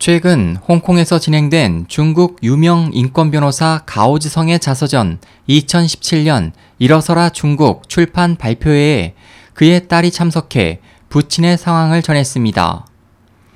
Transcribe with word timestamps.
최근 0.00 0.56
홍콩에서 0.66 1.18
진행된 1.18 1.84
중국 1.86 2.38
유명 2.42 2.88
인권 2.94 3.30
변호사 3.30 3.82
가오지성의 3.84 4.58
자서전 4.58 5.18
2017년 5.46 6.52
일어서라 6.78 7.28
중국 7.28 7.86
출판 7.86 8.36
발표회에 8.36 9.12
그의 9.52 9.88
딸이 9.88 10.10
참석해 10.10 10.80
부친의 11.10 11.58
상황을 11.58 12.00
전했습니다. 12.00 12.86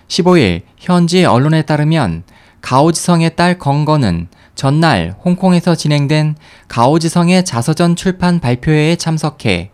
15일 0.09 0.65
현지 0.77 1.25
언론에 1.25 1.63
따르면 1.63 2.25
가오지성의 2.61 3.37
딸 3.37 3.59
건건은 3.59 4.29
전날 4.55 5.17
홍콩에서 5.25 5.75
진행된 5.75 6.37
가오지성의 6.69 7.47
자서전 7.47 7.97
출판 7.97 8.41
발표회에 8.41 8.97
참석해 8.97 9.71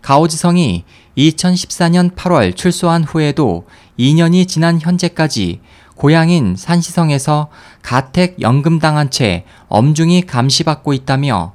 가오지성이 0.00 0.84
2014년 1.18 2.14
8월 2.14 2.54
출소한 2.54 3.02
후에도 3.02 3.66
2년이 3.98 4.46
지난 4.46 4.80
현재까지 4.80 5.60
고향인 5.96 6.56
산시성에서 6.56 7.48
가택 7.82 8.40
연금당한 8.40 9.10
채 9.10 9.44
엄중히 9.68 10.22
감시받고 10.22 10.92
있다며 10.92 11.54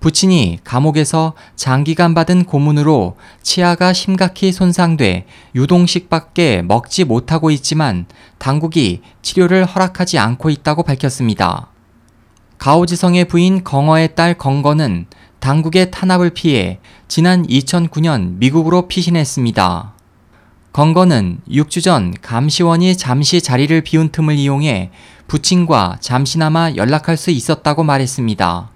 부친이 0.00 0.60
감옥에서 0.62 1.32
장기간 1.56 2.14
받은 2.14 2.44
고문으로 2.44 3.16
치아가 3.42 3.92
심각히 3.92 4.52
손상돼 4.52 5.26
유동식밖에 5.54 6.62
먹지 6.62 7.04
못하고 7.04 7.50
있지만 7.50 8.06
당국이 8.38 9.00
치료를 9.22 9.64
허락하지 9.64 10.18
않고 10.18 10.50
있다고 10.50 10.82
밝혔습니다. 10.82 11.70
가오지성의 12.58 13.26
부인 13.26 13.64
건어의 13.64 14.14
딸 14.14 14.34
건거는 14.34 15.06
당국의 15.40 15.90
탄압을 15.90 16.30
피해 16.30 16.78
지난 17.08 17.46
2009년 17.46 18.36
미국으로 18.38 18.88
피신했습니다. 18.88 19.95
건거는 20.76 21.38
6주 21.48 21.82
전 21.82 22.12
감시원이 22.20 22.98
잠시 22.98 23.40
자리를 23.40 23.80
비운 23.80 24.10
틈을 24.10 24.34
이용해 24.36 24.90
부친과 25.26 25.96
잠시나마 26.00 26.70
연락할 26.76 27.16
수 27.16 27.30
있었다고 27.30 27.82
말했습니다. 27.82 28.68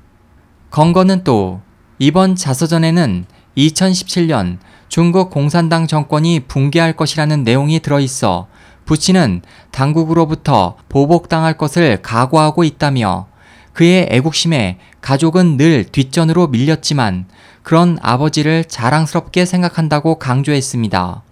건거는 0.70 1.24
또 1.24 1.60
이번 1.98 2.36
자서전에는 2.36 3.26
2017년 3.54 4.56
중국 4.88 5.28
공산당 5.28 5.86
정권이 5.86 6.40
붕괴할 6.48 6.94
것이라는 6.94 7.44
내용이 7.44 7.80
들어있어 7.80 8.46
부친은 8.86 9.42
당국으로부터 9.70 10.78
보복당할 10.88 11.58
것을 11.58 12.00
각오하고 12.00 12.64
있다며 12.64 13.26
그의 13.74 14.08
애국심에 14.10 14.78
가족은 15.02 15.58
늘 15.58 15.84
뒷전으로 15.84 16.46
밀렸지만 16.46 17.26
그런 17.62 17.98
아버지를 18.00 18.64
자랑스럽게 18.64 19.44
생각한다고 19.44 20.18
강조했습니다. 20.18 21.24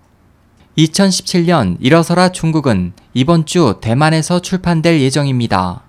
2017년 0.78 1.76
일어서라 1.80 2.28
중국은 2.28 2.92
이번 3.12 3.46
주 3.46 3.78
대만에서 3.80 4.40
출판될 4.40 5.00
예정입니다. 5.00 5.82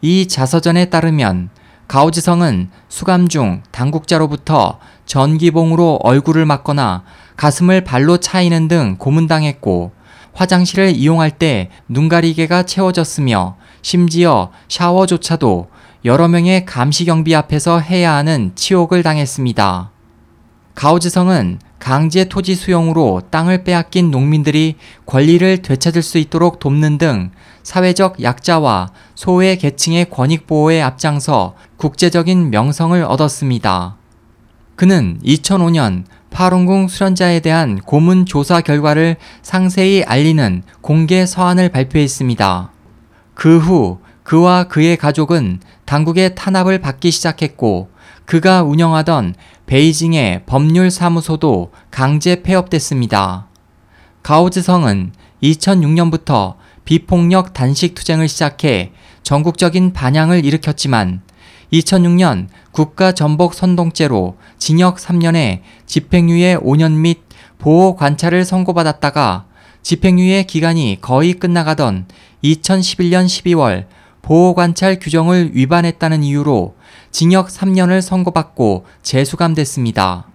이 0.00 0.26
자서전에 0.26 0.86
따르면 0.86 1.50
가오지성은 1.86 2.70
수감 2.88 3.28
중 3.28 3.62
당국자로부터 3.70 4.80
전기봉으로 5.06 6.00
얼굴을 6.02 6.46
맞거나 6.46 7.04
가슴을 7.36 7.84
발로 7.84 8.16
차이는 8.16 8.66
등 8.66 8.96
고문당했고 8.98 9.92
화장실을 10.34 10.96
이용할 10.96 11.30
때 11.30 11.70
눈가리개가 11.88 12.64
채워졌으며 12.64 13.56
심지어 13.82 14.50
샤워조차도 14.68 15.68
여러 16.04 16.26
명의 16.26 16.64
감시 16.64 17.04
경비 17.04 17.36
앞에서 17.36 17.78
해야 17.78 18.14
하는 18.14 18.50
치욕을 18.56 19.04
당했습니다. 19.04 19.92
가오지성은 20.74 21.60
강제 21.88 22.26
토지 22.26 22.54
수용으로 22.54 23.22
땅을 23.30 23.64
빼앗긴 23.64 24.10
농민들이 24.10 24.74
권리를 25.06 25.62
되찾을 25.62 26.02
수 26.02 26.18
있도록 26.18 26.58
돕는 26.58 26.98
등 26.98 27.30
사회적 27.62 28.22
약자와 28.22 28.90
소외 29.14 29.56
계층의 29.56 30.10
권익 30.10 30.46
보호에 30.46 30.82
앞장서 30.82 31.54
국제적인 31.78 32.50
명성을 32.50 33.02
얻었습니다. 33.02 33.96
그는 34.76 35.18
2005년 35.24 36.04
파룬궁 36.30 36.88
수련자에 36.88 37.40
대한 37.40 37.80
고문 37.80 38.26
조사 38.26 38.60
결과를 38.60 39.16
상세히 39.40 40.04
알리는 40.04 40.64
공개 40.82 41.24
서한을 41.24 41.70
발표했습니다. 41.70 42.70
그 43.32 43.60
후 43.60 43.98
그와 44.24 44.64
그의 44.64 44.98
가족은 44.98 45.60
당국의 45.86 46.34
탄압을 46.34 46.80
받기 46.80 47.10
시작했고 47.10 47.88
그가 48.28 48.62
운영하던 48.62 49.34
베이징의 49.64 50.42
법률 50.44 50.90
사무소도 50.90 51.72
강제 51.90 52.42
폐업됐습니다. 52.42 53.46
가오즈성은 54.22 55.12
2006년부터 55.42 56.56
비폭력 56.84 57.54
단식 57.54 57.94
투쟁을 57.94 58.28
시작해 58.28 58.92
전국적인 59.22 59.94
반향을 59.94 60.44
일으켰지만 60.44 61.22
2006년 61.72 62.48
국가 62.70 63.12
전복 63.12 63.54
선동죄로 63.54 64.36
징역 64.58 64.98
3년에 64.98 65.62
집행유예 65.86 66.58
5년 66.58 66.96
및 66.96 67.20
보호 67.58 67.96
관찰을 67.96 68.44
선고받았다가 68.44 69.46
집행유예 69.80 70.42
기간이 70.42 70.98
거의 71.00 71.32
끝나가던 71.32 72.04
2011년 72.44 73.24
12월 73.24 73.86
보호관찰 74.22 74.98
규정을 74.98 75.50
위반했다는 75.54 76.22
이유로 76.22 76.74
징역 77.10 77.48
3년을 77.48 78.00
선고받고 78.00 78.84
재수감됐습니다. 79.02 80.26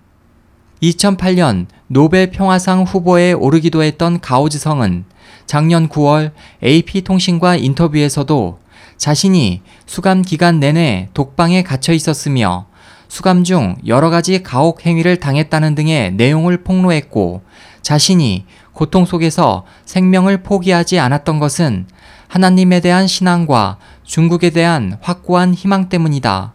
2008년 0.81 1.67
노벨 1.87 2.29
평화상 2.29 2.83
후보에 2.83 3.33
오르기도 3.33 3.83
했던 3.83 4.19
가오즈성은 4.19 5.05
작년 5.45 5.87
9월 5.87 6.31
AP통신과 6.63 7.55
인터뷰에서도 7.57 8.59
자신이 8.97 9.61
수감 9.85 10.21
기간 10.21 10.59
내내 10.59 11.09
독방에 11.13 11.63
갇혀 11.63 11.93
있었으며 11.93 12.67
수감 13.07 13.43
중 13.43 13.75
여러 13.85 14.09
가지 14.09 14.41
가혹 14.41 14.85
행위를 14.85 15.17
당했다는 15.17 15.75
등의 15.75 16.13
내용을 16.13 16.63
폭로했고 16.63 17.41
자신이 17.81 18.45
고통 18.73 19.05
속에서 19.05 19.65
생명을 19.85 20.41
포기하지 20.41 20.99
않았던 20.99 21.39
것은 21.39 21.85
하나님에 22.33 22.79
대한 22.79 23.05
신앙과 23.05 23.77
중국에 24.03 24.49
대한 24.49 24.97
확고한 25.01 25.53
희망 25.53 25.87
때문이다. 25.87 26.53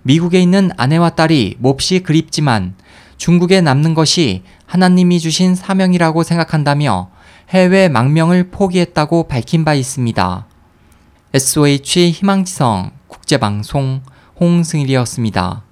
미국에 0.00 0.40
있는 0.40 0.70
아내와 0.78 1.10
딸이 1.10 1.56
몹시 1.58 2.00
그립지만 2.00 2.72
중국에 3.18 3.60
남는 3.60 3.92
것이 3.92 4.42
하나님이 4.64 5.20
주신 5.20 5.54
사명이라고 5.54 6.22
생각한다며 6.22 7.10
해외 7.50 7.90
망명을 7.90 8.48
포기했다고 8.48 9.28
밝힌 9.28 9.62
바 9.62 9.74
있습니다. 9.74 10.46
SOH 11.34 12.12
희망지성 12.12 12.90
국제방송 13.06 14.00
홍승일이었습니다. 14.40 15.64